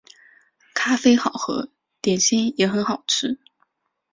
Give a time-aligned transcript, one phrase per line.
[0.73, 1.69] 咖啡好喝，
[2.01, 3.37] 点心也很好吃